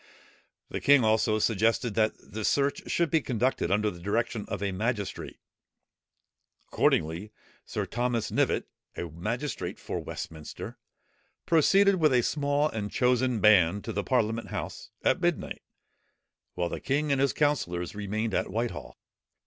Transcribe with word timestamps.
The 0.69 0.81
king 0.81 1.03
also 1.03 1.37
suggested 1.37 1.93
that 1.93 2.13
the 2.17 2.43
search 2.43 2.89
should 2.89 3.11
be 3.11 3.21
conducted 3.21 3.69
under 3.69 3.91
the 3.91 3.99
direction 3.99 4.45
of 4.47 4.63
a 4.63 4.71
magistrate. 4.71 5.37
Accordingly, 6.69 7.31
Sir 7.67 7.85
Thomas 7.85 8.31
Knivett, 8.31 8.63
a 8.97 9.11
magistrate 9.11 9.77
for 9.77 9.99
Westminster, 9.99 10.79
proceeded 11.45 11.97
with 11.97 12.13
a 12.13 12.23
small 12.23 12.67
and 12.69 12.89
chosen 12.91 13.39
band, 13.41 13.83
to 13.83 13.93
the 13.93 14.03
parliament 14.03 14.47
house, 14.47 14.89
at 15.03 15.21
midnight; 15.21 15.61
while 16.55 16.69
the 16.69 16.79
king 16.79 17.11
and 17.11 17.21
his 17.21 17.31
councillors 17.31 17.93
remained 17.93 18.33
at 18.33 18.49
Whitehall. 18.49 18.97